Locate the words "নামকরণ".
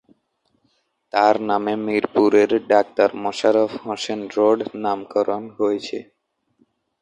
4.83-5.43